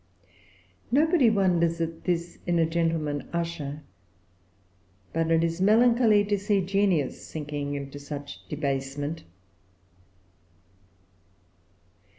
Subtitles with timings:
[0.89, 3.83] Nobody wonders at this in a gentleman usher;
[5.13, 9.23] but it is melancholy to see genius sinking into such debasement.